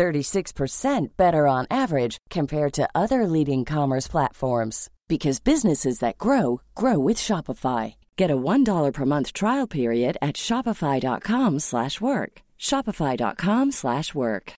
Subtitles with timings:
[0.00, 6.98] 36% better on average compared to other leading commerce platforms because businesses that grow grow
[6.98, 7.96] with Shopify.
[8.16, 12.32] Get a $1 per month trial period at shopify.com/work.
[12.58, 14.52] shopify.com/work.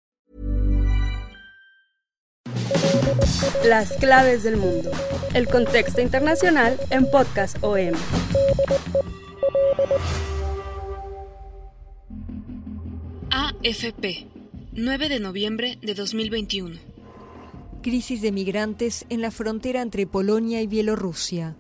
[3.65, 4.91] Las claves del mundo.
[5.35, 7.97] El contexto internacional en podcast OM.
[13.31, 14.32] AFP
[14.75, 16.77] 9 de noviembre de 2021.
[17.83, 21.57] Crisis de migrantes en la frontera entre Polonia y Bielorrusia.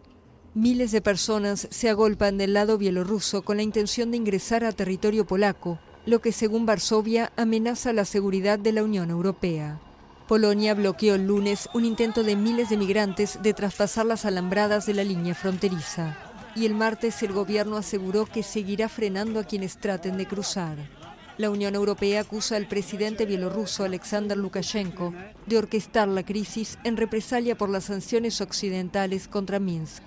[0.54, 5.26] Miles de personas se agolpan del lado bielorruso con la intención de ingresar a territorio
[5.26, 9.78] polaco, lo que según Varsovia amenaza la seguridad de la Unión Europea.
[10.26, 14.94] Polonia bloqueó el lunes un intento de miles de migrantes de traspasar las alambradas de
[14.94, 16.16] la línea fronteriza.
[16.56, 21.01] Y el martes el gobierno aseguró que seguirá frenando a quienes traten de cruzar.
[21.42, 25.12] La Unión Europea acusa al presidente bielorruso Alexander Lukashenko
[25.44, 30.04] de orquestar la crisis en represalia por las sanciones occidentales contra Minsk.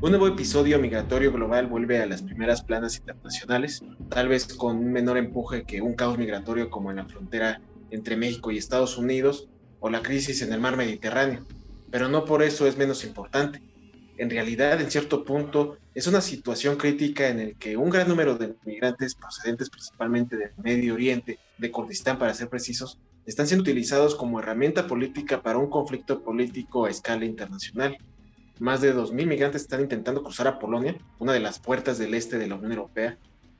[0.00, 4.90] Un nuevo episodio migratorio global vuelve a las primeras planas internacionales, tal vez con un
[4.90, 7.60] menor empuje que un caos migratorio como en la frontera
[7.92, 11.44] entre México y Estados Unidos o la crisis en el mar Mediterráneo,
[11.92, 13.62] pero no por eso es menos importante
[14.18, 18.36] en realidad, en cierto punto, es una situación crítica en el que un gran número
[18.36, 24.14] de migrantes procedentes principalmente del Medio Oriente, de Kurdistán para ser precisos, están siendo utilizados
[24.14, 27.96] como herramienta política para un conflicto político a escala internacional.
[28.58, 32.38] Más de 2.000 migrantes están intentando cruzar a Polonia, una de las puertas del este
[32.38, 33.18] de la Unión Europea,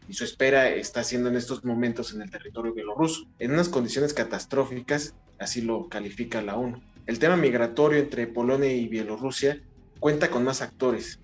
[0.09, 4.15] y su espera está siendo en estos momentos en el territorio bielorruso, en unas condiciones
[4.15, 6.83] catastróficas, así lo califica la ONU.
[7.07, 9.61] El tema migratorio entre Polonia y Bielorrusia
[10.03, 11.21] cuenta con más actores.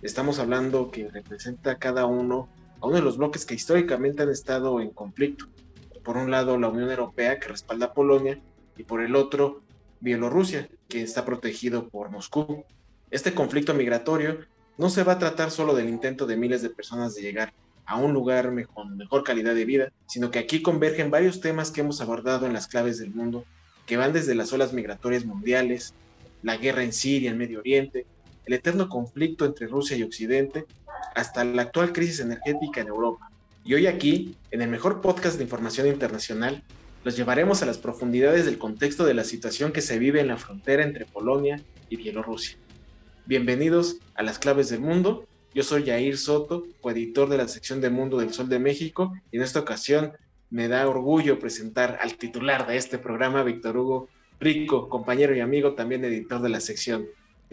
[0.00, 2.48] Estamos hablando que representa cada uno
[2.80, 5.48] a uno de los bloques que históricamente han estado en conflicto.
[6.02, 8.40] Por un lado, la Unión Europea, que respalda a Polonia,
[8.78, 9.60] y por el otro,
[10.00, 12.64] Bielorrusia, que está protegido por Moscú.
[13.10, 14.38] Este conflicto migratorio
[14.78, 17.52] no se va a tratar solo del intento de miles de personas de llegar
[17.84, 21.82] a un lugar con mejor calidad de vida, sino que aquí convergen varios temas que
[21.82, 23.44] hemos abordado en las claves del mundo,
[23.84, 25.92] que van desde las olas migratorias mundiales,
[26.42, 28.06] la guerra en Siria, en Medio Oriente,
[28.46, 30.66] el eterno conflicto entre Rusia y Occidente,
[31.14, 33.30] hasta la actual crisis energética en Europa.
[33.64, 36.62] Y hoy aquí, en el mejor podcast de información internacional,
[37.04, 40.36] los llevaremos a las profundidades del contexto de la situación que se vive en la
[40.36, 42.56] frontera entre Polonia y Bielorrusia.
[43.26, 45.26] Bienvenidos a las claves del mundo.
[45.54, 49.36] Yo soy Yair Soto, coeditor de la sección de Mundo del Sol de México, y
[49.36, 50.12] en esta ocasión
[50.50, 54.08] me da orgullo presentar al titular de este programa, Víctor Hugo
[54.40, 57.06] Rico, compañero y amigo, también editor de la sección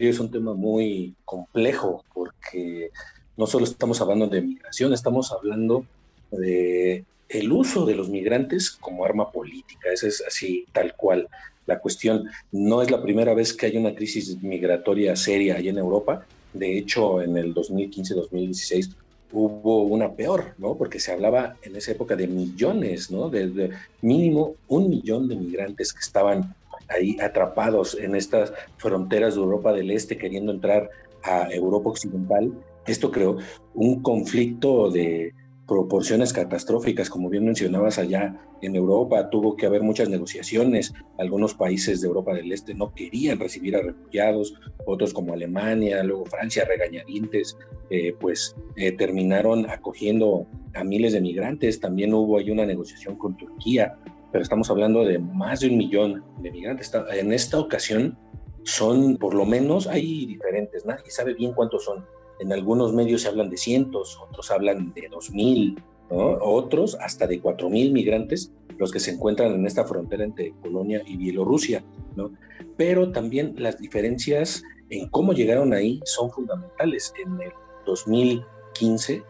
[0.08, 2.90] es un tema muy complejo porque
[3.36, 5.84] no solo estamos hablando de migración, estamos hablando
[6.30, 9.90] de el uso de los migrantes como arma política.
[9.92, 11.28] Esa es así, tal cual.
[11.66, 15.78] La cuestión no es la primera vez que hay una crisis migratoria seria allá en
[15.78, 16.26] Europa.
[16.52, 18.90] De hecho, en el 2015-2016
[19.32, 20.76] hubo una peor, ¿no?
[20.76, 23.28] Porque se hablaba en esa época de millones, ¿no?
[23.28, 23.70] de
[24.02, 26.56] mínimo un millón de migrantes que estaban
[26.90, 30.90] ahí atrapados en estas fronteras de Europa del Este queriendo entrar
[31.22, 32.52] a Europa Occidental.
[32.86, 33.38] Esto creó
[33.74, 35.34] un conflicto de
[35.70, 42.00] proporciones catastróficas, como bien mencionabas allá en Europa, tuvo que haber muchas negociaciones, algunos países
[42.00, 47.56] de Europa del Este no querían recibir a refugiados, otros como Alemania, luego Francia, regañadientes,
[47.88, 53.36] eh, pues eh, terminaron acogiendo a miles de migrantes, también hubo ahí una negociación con
[53.36, 53.96] Turquía
[54.32, 56.92] pero estamos hablando de más de un millón de migrantes.
[57.12, 58.18] En esta ocasión
[58.64, 62.04] son, por lo menos, hay diferentes, nadie sabe bien cuántos son.
[62.38, 67.40] En algunos medios se hablan de cientos, otros hablan de dos mil, otros hasta de
[67.40, 71.84] cuatro mil migrantes los que se encuentran en esta frontera entre Polonia y Bielorrusia.
[72.16, 72.32] ¿no?
[72.76, 77.12] Pero también las diferencias en cómo llegaron ahí son fundamentales.
[77.22, 77.52] En el
[77.84, 79.22] 2015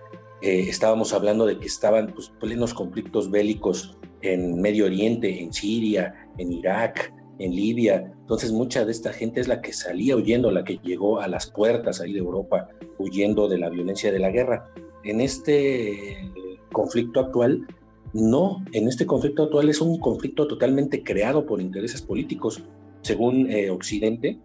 [0.42, 6.28] eh, estábamos hablando de que estaban pues, plenos conflictos bélicos en Medio Oriente, en Siria,
[6.38, 8.12] en Irak, en Libia.
[8.20, 11.50] Entonces mucha de esta gente es la que salía huyendo, la que llegó a las
[11.50, 14.70] puertas ahí de Europa, huyendo de la violencia de la guerra.
[15.04, 16.30] En este
[16.72, 17.66] conflicto actual,
[18.12, 22.62] no, en este conflicto actual es un conflicto totalmente creado por intereses políticos.
[23.02, 24.38] según eh, Occidente,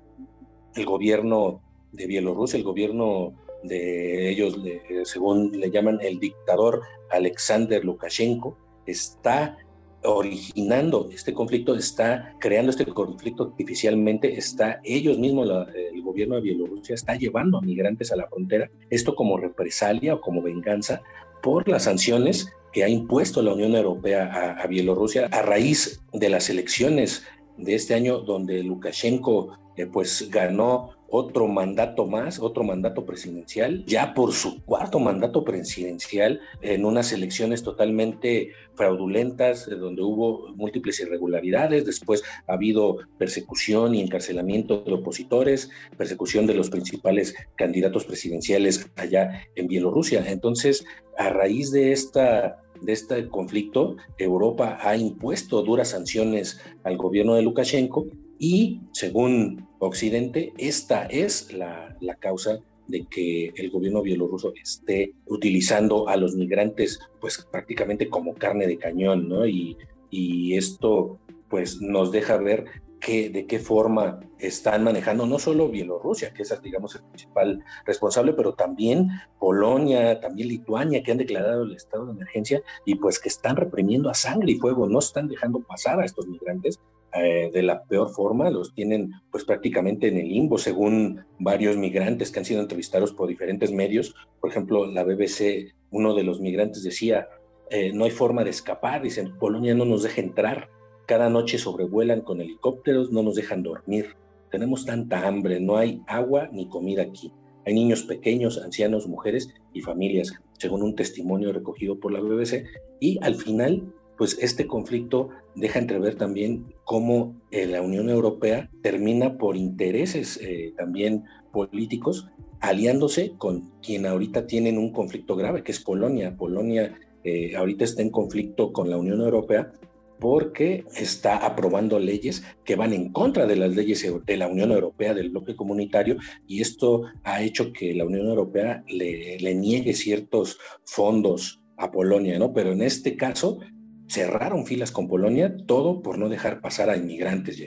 [0.76, 3.34] el gobierno de Bielorrusia, el gobierno
[3.68, 4.58] de ellos,
[5.04, 9.58] según le llaman el dictador Alexander Lukashenko, está
[10.04, 16.96] originando este conflicto, está creando este conflicto artificialmente, está ellos mismos, el gobierno de Bielorrusia
[16.96, 21.02] está llevando a migrantes a la frontera, esto como represalia o como venganza
[21.42, 26.50] por las sanciones que ha impuesto la Unión Europea a, Bielorrusia a raíz de las
[26.50, 27.24] elecciones
[27.58, 34.14] de este año donde Lukashenko eh, pues ganó otro mandato más, otro mandato presidencial, ya
[34.14, 42.24] por su cuarto mandato presidencial en unas elecciones totalmente fraudulentas, donde hubo múltiples irregularidades, después
[42.48, 49.68] ha habido persecución y encarcelamiento de opositores, persecución de los principales candidatos presidenciales allá en
[49.68, 50.24] Bielorrusia.
[50.28, 50.86] Entonces,
[51.18, 57.42] a raíz de esta de este conflicto, Europa ha impuesto duras sanciones al gobierno de
[57.42, 58.08] Lukashenko
[58.40, 66.18] y, según Occidente, esta es la, causa de que el gobierno bielorruso esté utilizando a
[66.18, 69.48] los migrantes pues prácticamente como carne de cañón, ¿no?
[69.48, 69.78] Y,
[70.10, 72.66] y esto pues nos deja ver
[73.00, 78.34] que, de qué forma están manejando no solo Bielorrusia, que es, digamos, el principal responsable,
[78.34, 79.10] pero también
[79.40, 84.10] Polonia, también Lituania, que han declarado el estado de emergencia y pues que están reprimiendo
[84.10, 86.80] a sangre y fuego, no están dejando pasar a estos migrantes
[87.18, 92.32] eh, de la peor forma, los tienen pues prácticamente en el limbo, según varios migrantes
[92.32, 94.16] que han sido entrevistados por diferentes medios.
[94.40, 97.28] Por ejemplo, la BBC, uno de los migrantes decía,
[97.70, 100.70] eh, no hay forma de escapar, dicen, Polonia no nos deja entrar,
[101.08, 104.16] cada noche sobrevuelan con helicópteros, no nos dejan dormir,
[104.52, 107.32] tenemos tanta hambre, no hay agua ni comida aquí.
[107.66, 112.66] Hay niños pequeños, ancianos, mujeres y familias, según un testimonio recogido por la BBC.
[113.00, 119.38] Y al final pues este conflicto deja entrever también cómo eh, la Unión Europea termina
[119.38, 122.28] por intereses eh, también políticos
[122.60, 126.36] aliándose con quien ahorita tienen un conflicto grave, que es Polonia.
[126.36, 129.72] Polonia eh, ahorita está en conflicto con la Unión Europea
[130.20, 135.14] porque está aprobando leyes que van en contra de las leyes de la Unión Europea,
[135.14, 136.16] del bloque comunitario,
[136.48, 142.54] y esto ha hecho que la Unión Europea le niegue ciertos fondos a Polonia, ¿no?
[142.54, 143.60] Pero en este caso
[144.08, 147.62] cerraron filas con Polonia, todo por no dejar pasar a inmigrantes.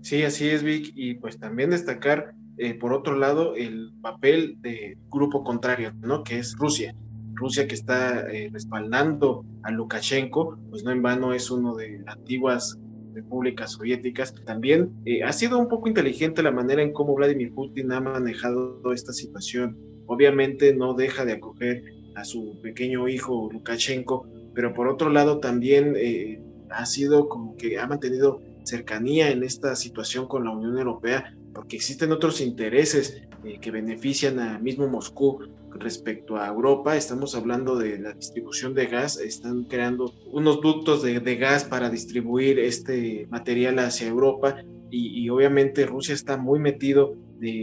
[0.00, 4.98] Sí, así es, Vic, y pues también destacar, eh, por otro lado, el papel de
[5.10, 6.22] grupo contrario, ¿no?
[6.24, 6.94] Que es Rusia.
[7.34, 12.78] Rusia que está eh, respaldando a Lukashenko, pues no en vano es uno de antiguas
[13.14, 14.34] repúblicas soviéticas.
[14.44, 18.80] También eh, ha sido un poco inteligente la manera en cómo Vladimir Putin ha manejado
[18.92, 19.78] esta situación.
[20.06, 21.82] Obviamente no deja de acoger
[22.14, 26.40] a su pequeño hijo Lukashenko, pero por otro lado también eh,
[26.70, 31.76] ha sido como que ha mantenido cercanía en esta situación con la Unión Europea, porque
[31.76, 35.40] existen otros intereses eh, que benefician a mismo Moscú
[35.70, 36.96] respecto a Europa.
[36.96, 42.58] Estamos hablando de la distribución de gas, están creando unos ductos de, gas para distribuir
[42.58, 44.56] este material hacia Europa
[44.90, 47.16] y, obviamente Rusia está muy metido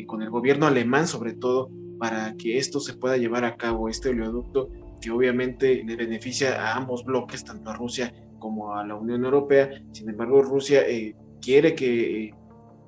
[0.06, 4.10] con el gobierno alemán sobre todo para que esto se pueda llevar a cabo, este
[4.10, 4.70] oleoducto
[5.02, 9.70] que obviamente le beneficia a ambos bloques, tanto a Rusia como a la Unión Europea.
[9.92, 12.34] Sin embargo, Rusia eh, quiere que,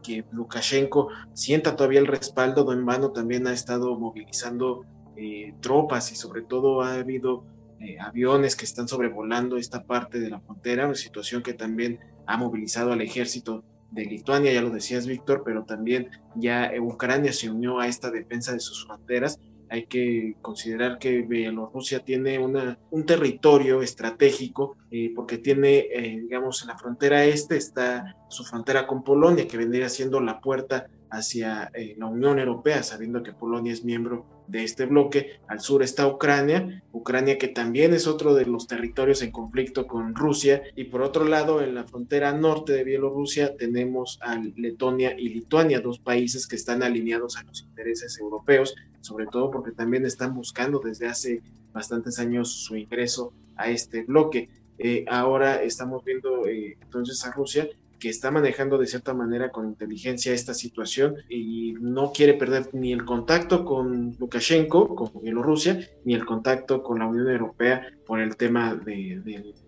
[0.03, 4.85] que, Lukashenko sienta todavía el respaldo, no en vano también ha estado movilizando
[5.17, 7.45] eh, tropas y sobre todo ha habido
[7.79, 12.37] eh, aviones que están sobrevolando esta parte de la frontera, una situación que también ha
[12.37, 17.79] movilizado al ejército de Lituania, ya lo decías Víctor, pero también ya Ucrania se unió
[17.79, 19.39] a esta defensa de sus fronteras
[19.73, 26.61] hay que considerar que Bielorrusia tiene una, un territorio estratégico eh, porque tiene, eh, digamos,
[26.61, 31.69] en la frontera este está su frontera con Polonia, que vendría siendo la puerta hacia
[31.75, 35.39] eh, la Unión Europea, sabiendo que Polonia es miembro de este bloque.
[35.47, 40.15] Al sur está Ucrania, Ucrania que también es otro de los territorios en conflicto con
[40.15, 40.63] Rusia.
[40.75, 45.81] Y por otro lado, en la frontera norte de Bielorrusia tenemos a Letonia y Lituania,
[45.81, 50.79] dos países que están alineados a los intereses europeos, sobre todo porque también están buscando
[50.79, 54.49] desde hace bastantes años su ingreso a este bloque.
[54.79, 57.69] Eh, ahora estamos viendo eh, entonces a Rusia
[58.03, 62.91] que está manejando de cierta manera con inteligencia esta situación y no quiere perder ni
[62.91, 68.35] el contacto con Lukashenko, con Bielorrusia, ni el contacto con la Unión Europea por el
[68.35, 69.21] tema de,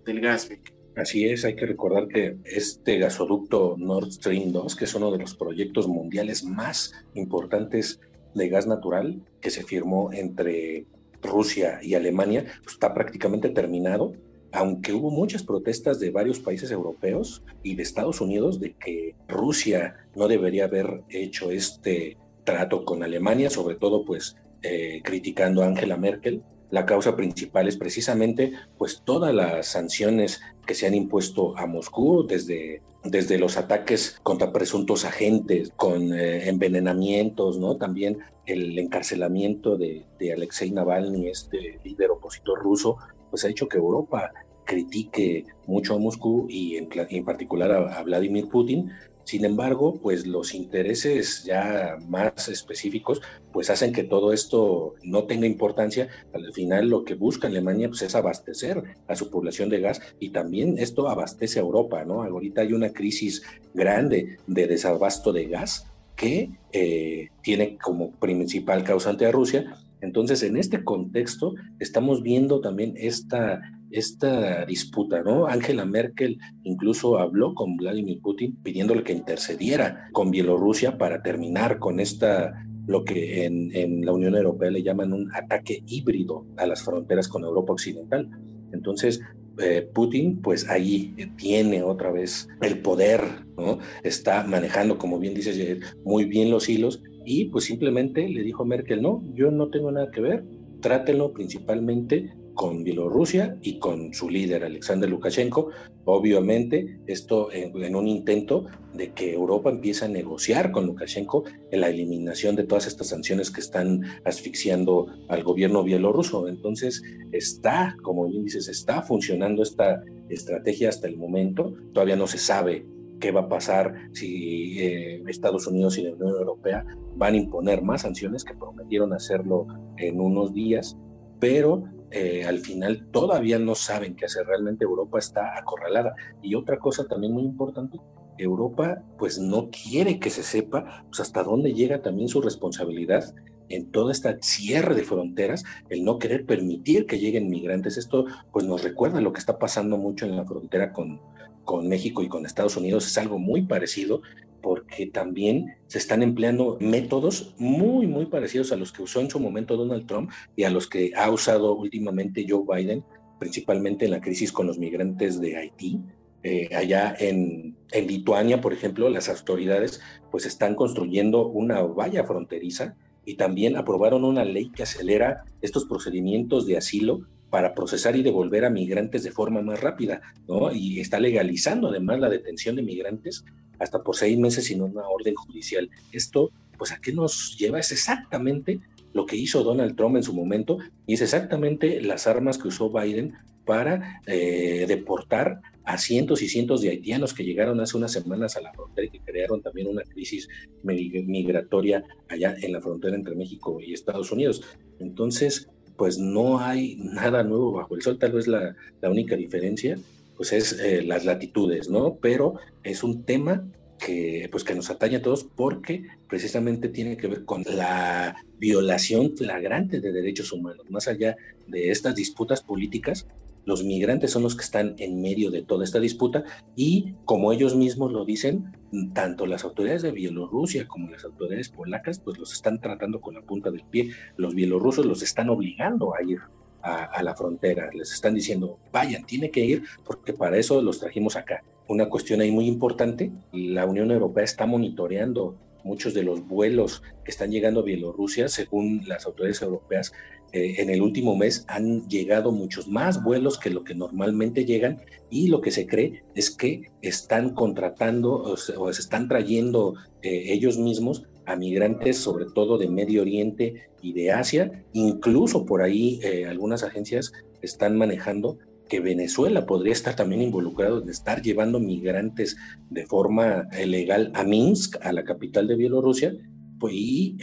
[0.03, 0.49] del gas.
[0.97, 5.19] Así es, hay que recordar que este gasoducto Nord Stream 2, que es uno de
[5.19, 8.01] los proyectos mundiales más importantes
[8.33, 10.87] de gas natural que se firmó entre
[11.23, 14.11] Rusia y Alemania, pues está prácticamente terminado
[14.55, 19.95] aunque hubo muchas protestas de varios países europeos y de Estados Unidos de que Rusia
[20.15, 25.97] no debería haber hecho este trato con Alemania, sobre todo pues eh, criticando a Angela
[25.97, 26.41] Merkel.
[26.71, 32.25] La causa principal es precisamente pues todas las sanciones que se han impuesto a Moscú
[32.25, 37.75] desde, desde los ataques contra presuntos agentes, con eh, envenenamientos, ¿no?
[37.75, 42.97] También el encarcelamiento de, de Alexei Navalny, este líder opositor ruso,
[43.29, 44.31] pues ha hecho que Europa
[44.65, 46.87] critique mucho a Moscú y en,
[47.23, 48.91] particular a, a, Vladimir Putin,
[49.25, 55.47] sin embargo, pues los intereses ya más específicos pues hacen que todo esto no tenga
[55.47, 56.09] importancia.
[56.31, 60.29] Al final lo que busca Alemania pues, es abastecer a su población de gas y
[60.29, 62.21] también esto abastece a Europa, ¿no?
[62.21, 63.41] Ahorita hay una crisis
[63.73, 69.75] grande de desabasto de gas que eh, tiene como principal causante a Rusia.
[70.01, 73.59] Entonces, en este contexto, estamos viendo también esta
[73.91, 75.47] esta disputa, ¿no?
[75.47, 81.99] Angela Merkel incluso habló con Vladimir Putin pidiéndole que intercediera con Bielorrusia para terminar con
[81.99, 82.53] esta
[82.87, 87.43] lo que en, la Unión Europea le llaman un ataque híbrido a las fronteras con
[87.43, 88.29] Europa Occidental.
[88.71, 89.21] Entonces,
[89.59, 93.21] eh, Putin, pues ahí tiene otra vez el poder,
[93.57, 93.79] ¿no?
[94.03, 99.01] Está manejando, como bien dice muy bien los hilos y pues simplemente le dijo Merkel,
[99.01, 100.45] no, yo no tengo nada que ver,
[100.81, 105.69] trátenlo principalmente con Bielorrusia y con su líder Alexander Lukashenko.
[106.05, 111.89] Obviamente, esto en, un intento de que Europa empiece a negociar con Lukashenko en la
[111.89, 116.47] eliminación de todas estas sanciones que están asfixiando al gobierno bielorruso.
[116.47, 121.73] Entonces, está, como bien dices, está funcionando esta estrategia hasta el momento.
[121.93, 122.85] Todavía no se sabe
[123.19, 126.85] qué va a pasar si eh, Estados Unidos y la Unión Europea
[127.15, 130.97] van a imponer más sanciones que prometieron hacerlo en unos días,
[131.39, 131.83] pero
[132.15, 134.45] eh, al final todavía no saben qué hacer.
[134.47, 136.15] Realmente Europa está acorralada.
[136.41, 137.99] Y otra cosa también muy importante,
[138.37, 143.35] Europa pues no quiere que se sepa pues, hasta dónde llega también su responsabilidad
[143.67, 147.97] en toda esta cierre de fronteras, el no querer permitir que lleguen migrantes.
[147.97, 151.19] Esto pues nos recuerda lo que está pasando mucho en la frontera con,
[151.65, 153.07] con México y con Estados Unidos.
[153.07, 154.21] Es algo muy parecido
[154.65, 159.39] porque también se están empleando métodos muy, muy parecidos a los que usó en su
[159.39, 163.03] momento Donald Trump y a los que ha usado últimamente Joe Biden,
[163.37, 165.99] principalmente en la crisis con los migrantes de Haití.
[166.41, 172.95] Eh, allá en, en Lituania, por ejemplo, las autoridades pues están construyendo una valla fronteriza
[173.23, 178.65] y también aprobaron una ley que acelera estos procedimientos de asilo para procesar y devolver
[178.65, 180.71] a migrantes de forma más rápida, ¿no?
[180.73, 183.45] Y está legalizando además la detención de migrantes
[183.79, 185.89] hasta por seis meses sin una orden judicial.
[186.11, 187.79] Esto, pues, ¿a qué nos lleva?
[187.79, 188.79] Es exactamente
[189.13, 190.77] lo que hizo Donald Trump en su momento
[191.07, 193.33] y es exactamente las armas que usó Biden
[193.65, 198.61] para eh, deportar a cientos y cientos de haitianos que llegaron hace unas semanas a
[198.61, 200.47] la frontera y que crearon también una crisis
[200.83, 204.63] migratoria allá en la frontera entre México y Estados Unidos.
[204.99, 209.97] Entonces, pues no hay nada nuevo bajo el sol, tal vez la, la única diferencia
[210.35, 212.17] pues es eh, las latitudes, ¿no?
[212.21, 213.67] Pero es un tema
[213.99, 219.37] que pues que nos atañe a todos porque precisamente tiene que ver con la violación
[219.37, 221.35] flagrante de derechos humanos, más allá
[221.67, 223.25] de estas disputas políticas,
[223.65, 226.43] los migrantes son los que están en medio de toda esta disputa
[226.75, 228.71] y, como ellos mismos lo dicen,
[229.13, 233.41] tanto las autoridades de Bielorrusia como las autoridades polacas, pues los están tratando con la
[233.41, 234.11] punta del pie.
[234.37, 236.39] Los bielorrusos los están obligando a ir
[236.85, 241.35] a, la frontera, les están diciendo, vayan, tiene que ir porque para eso los trajimos
[241.35, 241.63] acá.
[241.87, 247.31] Una cuestión ahí muy importante, la Unión Europea está monitoreando muchos de los vuelos que
[247.31, 250.13] están llegando a Bielorrusia, según las autoridades europeas,
[250.51, 255.01] eh, en el último mes han llegado muchos más vuelos que lo que normalmente llegan
[255.29, 260.77] y lo que se cree es que están contratando o se, están trayendo eh, ellos
[260.77, 264.83] mismos a migrantes, sobre todo de Medio Oriente y de Asia.
[264.93, 268.57] Incluso por ahí eh, algunas agencias están manejando
[268.89, 272.55] que Venezuela podría estar también involucrado en estar llevando migrantes
[272.89, 276.33] de forma ilegal a Minsk, a la capital de Bielorrusia,
[276.79, 277.37] pues, y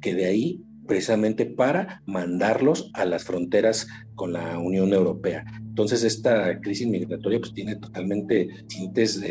[0.00, 5.44] que de ahí precisamente para mandarlos a las fronteras con la Unión Europea.
[5.60, 9.22] Entonces esta crisis migratoria pues tiene totalmente tintes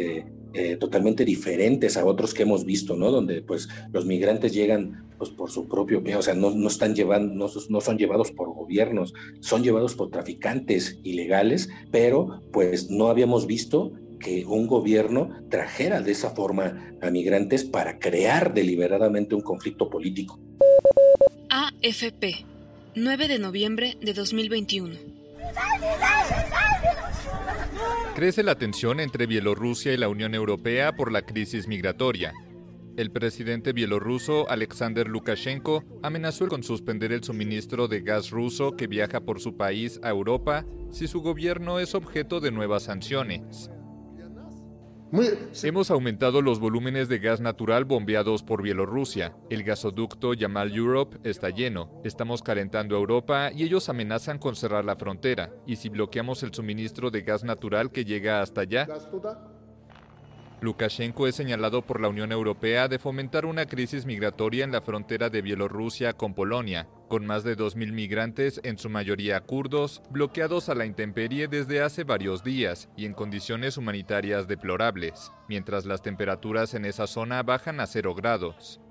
[0.54, 3.12] eh, totalmente diferentes a otros que hemos visto, ¿no?
[3.12, 6.96] Donde pues los migrantes llegan pues por su propio pie, o sea, no, no están
[6.96, 13.10] llevando, no, no, son llevados por gobiernos, son llevados por traficantes ilegales, pero pues no
[13.10, 19.42] habíamos visto que un gobierno trajera de esa forma a migrantes para crear deliberadamente un
[19.42, 20.40] conflicto político.
[21.50, 22.46] AFP,
[22.96, 24.96] 9 de noviembre de 2021.
[28.16, 32.34] Crece la tensión entre Bielorrusia y la Unión Europea por la crisis migratoria.
[32.98, 39.22] El presidente bielorruso Alexander Lukashenko amenazó con suspender el suministro de gas ruso que viaja
[39.22, 43.70] por su país a Europa si su gobierno es objeto de nuevas sanciones.
[45.64, 49.36] Hemos aumentado los volúmenes de gas natural bombeados por Bielorrusia.
[49.50, 52.02] El gasoducto Yamal Europe está lleno.
[52.04, 55.52] Estamos calentando Europa y ellos amenazan con cerrar la frontera.
[55.66, 58.88] ¿Y si bloqueamos el suministro de gas natural que llega hasta allá?
[60.62, 65.30] Lukashenko es señalado por la Unión Europea de fomentar una crisis migratoria en la frontera
[65.30, 70.76] de Bielorrusia con Polonia, con más de 2.000 migrantes, en su mayoría kurdos, bloqueados a
[70.76, 76.84] la intemperie desde hace varios días y en condiciones humanitarias deplorables, mientras las temperaturas en
[76.84, 78.82] esa zona bajan a cero grados.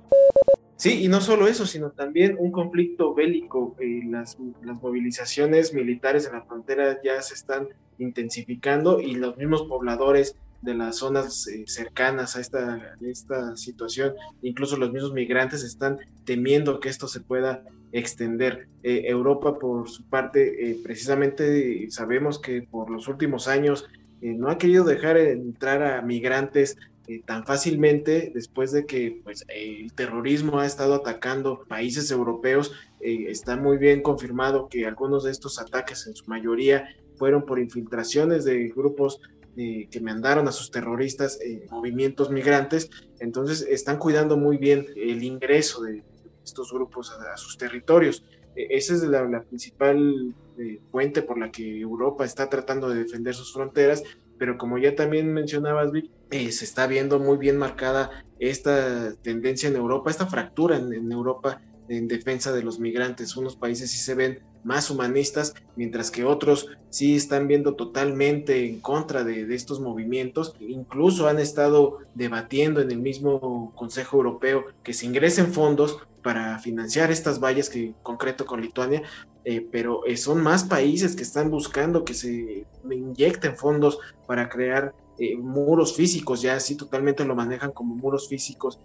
[0.77, 3.75] Sí, y no solo eso, sino también un conflicto bélico.
[3.81, 9.63] Eh, las, las movilizaciones militares en la frontera ya se están intensificando y los mismos
[9.65, 15.99] pobladores de las zonas eh, cercanas a esta, esta situación, incluso los mismos migrantes están
[16.25, 17.63] temiendo que esto se pueda
[17.93, 18.69] extender.
[18.83, 23.87] Eh, Europa, por su parte, eh, precisamente sabemos que por los últimos años
[24.21, 26.77] no ha querido dejar entrar a migrantes
[27.25, 32.73] tan fácilmente después de que pues, el terrorismo ha estado atacando países europeos.
[33.01, 38.45] está muy bien confirmado que algunos de estos ataques, en su mayoría, fueron por infiltraciones
[38.45, 39.21] de grupos
[39.57, 45.23] eh, que mandaron a sus terroristas eh, movimientos migrantes, entonces están cuidando muy bien el
[45.25, 46.05] ingreso de
[46.45, 48.25] estos grupos a, sus territorios.
[48.55, 53.35] E, esa es la, principal eh, fuente por la que Europa está tratando de defender
[53.35, 54.05] sus fronteras,
[54.39, 59.77] pero como ya también mencionabas, Vic, se está viendo muy bien marcada esta tendencia en
[59.77, 63.37] Europa, esta fractura en Europa en defensa de los migrantes.
[63.37, 68.81] Unos países sí se ven más humanistas, mientras que otros sí están viendo totalmente en
[68.81, 70.55] contra de, estos movimientos.
[70.61, 77.11] Incluso han estado debatiendo en el mismo Consejo Europeo que se ingresen fondos para financiar
[77.11, 79.03] estas vallas, que concreto con Lituania,
[79.45, 84.93] eh, pero eh, son más países que están buscando que se inyecten fondos para crear
[85.19, 88.79] eh, muros físicos, ya así totalmente lo manejan como muros físicos.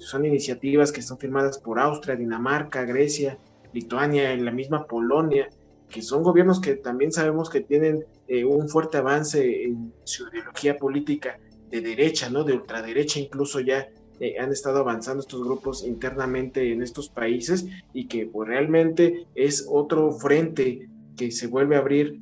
[0.00, 3.38] Son iniciativas que son firmadas por Austria, Dinamarca, Grecia,
[3.72, 5.48] Lituania, en la misma Polonia,
[5.88, 10.76] que son gobiernos que también sabemos que tienen eh, un fuerte avance en su ideología
[10.76, 12.44] política de derecha, ¿no?
[12.44, 13.88] De ultraderecha, incluso ya
[14.20, 19.66] eh, han estado avanzando estos grupos internamente en estos países y que pues realmente es
[19.68, 22.20] otro frente que se vuelve a abrir,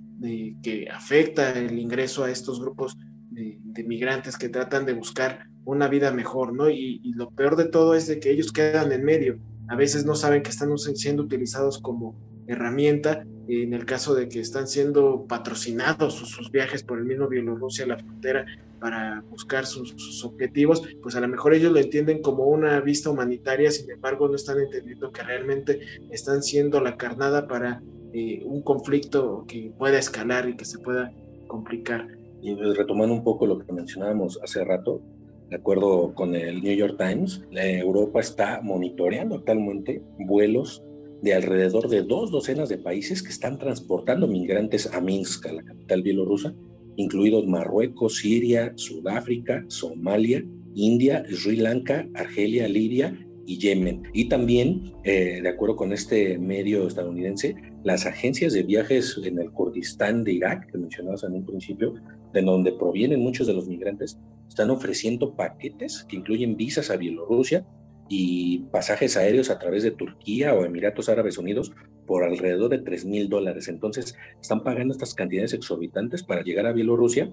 [0.63, 2.97] que afecta el ingreso a estos grupos
[3.31, 6.69] de, migrantes que tratan de buscar una vida mejor, ¿no?
[6.69, 10.05] Y, y, lo peor de todo es de que ellos quedan en medio a veces
[10.05, 15.27] no saben que están siendo utilizados como herramienta en el caso de que están siendo
[15.27, 18.45] patrocinados sus, viajes por el mismo Bielorrusia a la frontera
[18.79, 23.71] para buscar sus, objetivos, pues a lo mejor ellos lo entienden como una vista humanitaria,
[23.71, 29.45] sin embargo no están entendiendo que realmente están siendo la carnada para eh, un conflicto
[29.49, 31.13] que pueda escalar y que se pueda
[31.47, 32.07] complicar.
[32.41, 35.03] Y retomando un poco lo que mencionábamos hace rato,
[35.51, 40.83] de acuerdo con el New York Times, Europa está monitoreando actualmente vuelos
[41.23, 46.03] de alrededor de dos docenas de países que están transportando migrantes a Minsk, la capital
[46.03, 46.55] bielorrusa,
[46.97, 54.03] incluidos Marruecos, Siria, Sudáfrica, Somalia, India, Sri Lanka, Argelia, Libia y Yemen.
[54.13, 59.51] Y también, eh, de acuerdo con este medio estadounidense, las agencias de viajes en el
[59.51, 61.95] Kurdistán de Irak, que mencionabas en un principio,
[62.33, 67.67] de donde provienen muchos de los migrantes, están ofreciendo paquetes que incluyen visas a Bielorrusia
[68.09, 71.73] y pasajes aéreos a través de Turquía o Emiratos Árabes Unidos
[72.07, 73.69] por alrededor de 3 mil dólares.
[73.69, 77.31] Entonces, están pagando estas cantidades exorbitantes para llegar a Bielorrusia,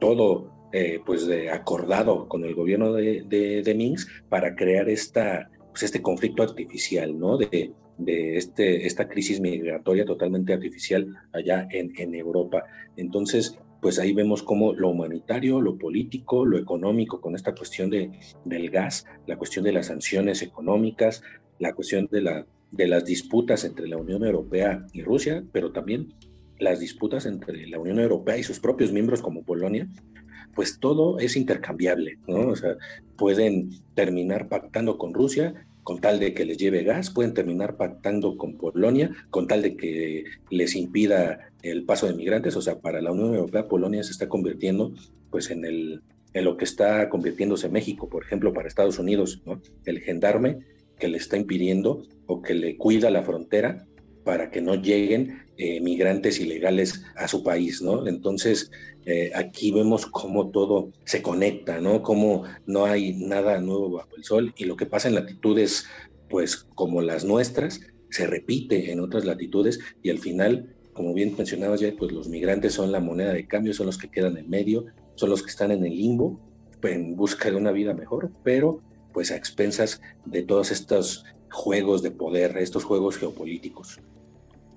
[0.00, 5.84] todo eh, pues de acordado con el gobierno de, de, Minsk para crear esta, pues
[5.84, 7.36] este conflicto artificial, ¿no?
[7.36, 12.64] De, de este, esta crisis migratoria totalmente artificial allá en, en Europa.
[12.96, 18.18] Entonces, pues ahí vemos cómo lo humanitario, lo político, lo económico, con esta cuestión de,
[18.46, 21.22] del gas, la cuestión de las sanciones económicas,
[21.58, 26.14] la cuestión de, la, de las disputas entre la Unión Europea y Rusia, pero también
[26.58, 29.86] las disputas entre la Unión Europea y sus propios miembros como Polonia,
[30.54, 32.52] pues todo es intercambiable, ¿no?
[32.52, 32.78] O sea,
[33.18, 38.36] pueden terminar pactando con Rusia con tal de que les lleve gas, pueden terminar pactando
[38.36, 42.56] con Polonia con tal de que les impida el paso de migrantes.
[42.56, 44.92] O sea, para la Unión Europea, Polonia se está convirtiendo
[45.30, 49.42] pues en, el, en lo que está convirtiéndose México, por ejemplo, para Estados Unidos.
[49.84, 50.58] El gendarme
[50.98, 53.86] que le está impidiendo o que le cuida la frontera
[54.24, 58.06] para que no lleguen eh, migrantes ilegales a su país, ¿no?
[58.06, 58.70] Entonces,
[59.06, 62.02] eh, aquí vemos cómo todo se conecta, ¿no?
[62.02, 65.86] Cómo no hay nada nuevo bajo el sol y lo que pasa en latitudes,
[66.28, 71.80] pues como las nuestras, se repite en otras latitudes y al final, como bien mencionabas
[71.80, 74.86] ya, pues los migrantes son la moneda de cambio, son los que quedan en medio,
[75.16, 76.40] son los que están en el limbo
[76.88, 78.80] en busca de una vida mejor, pero
[79.12, 84.00] pues a expensas de todos estos juegos de poder, estos juegos geopolíticos.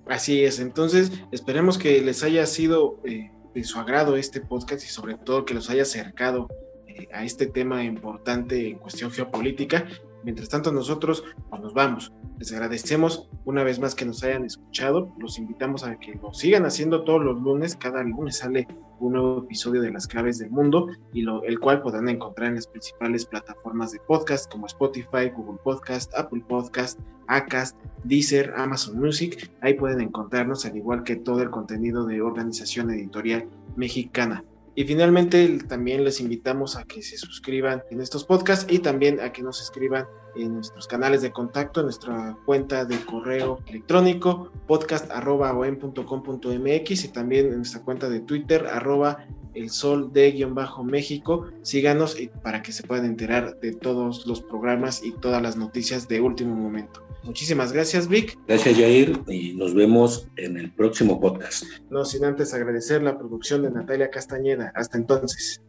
[0.10, 4.88] Así es, entonces esperemos que les haya sido eh, de su agrado este podcast y
[4.88, 6.48] sobre todo que los haya acercado
[6.88, 9.86] eh, a este tema importante en cuestión geopolítica.
[10.28, 12.12] Mientras tanto nosotros pues, nos vamos.
[12.38, 15.16] Les agradecemos una vez más que nos hayan escuchado.
[15.18, 17.78] Los invitamos a que lo sigan haciendo todos los lunes.
[17.78, 18.68] Cada lunes sale
[19.00, 22.56] un nuevo episodio de Las Claves del Mundo y lo, el cual podrán encontrar en
[22.56, 29.50] las principales plataformas de podcast como Spotify, Google Podcast, Apple Podcast, Acast, Deezer, Amazon Music.
[29.62, 34.44] Ahí pueden encontrarnos al igual que todo el contenido de Organización Editorial Mexicana.
[34.78, 39.32] Y finalmente también les invitamos a que se suscriban en estos podcasts y también a
[39.32, 47.06] que nos escriban en nuestros canales de contacto, en nuestra cuenta de correo electrónico podcast.com.mx
[47.06, 51.48] y también en nuestra cuenta de Twitter arroba el sol de guion bajo México.
[51.64, 56.22] Síganos para que se puedan enterar de todos los programas y todas las noticias de
[56.22, 57.07] último momento.
[57.28, 58.40] Muchísimas gracias, Vic.
[58.48, 61.66] Gracias, Jair, y nos vemos en el próximo podcast.
[61.90, 64.72] No sin antes agradecer la producción de Natalia Castañeda.
[64.74, 65.62] Hasta entonces.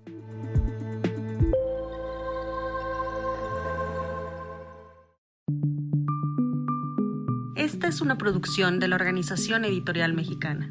[7.57, 10.71] Esta es una producción de la Organización Editorial Mexicana.